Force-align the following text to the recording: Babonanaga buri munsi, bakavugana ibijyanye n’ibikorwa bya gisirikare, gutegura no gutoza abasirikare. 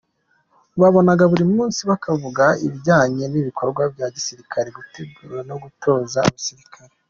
Babonanaga 0.81 1.23
buri 1.31 1.45
munsi, 1.55 1.79
bakavugana 1.89 2.59
ibijyanye 2.65 3.23
n’ibikorwa 3.29 3.81
bya 3.93 4.07
gisirikare, 4.15 4.67
gutegura 4.77 5.39
no 5.49 5.55
gutoza 5.63 6.17
abasirikare. 6.25 6.93